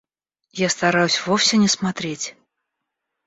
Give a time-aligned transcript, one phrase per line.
[0.65, 2.35] Я стараюсь вовсе не смотреть.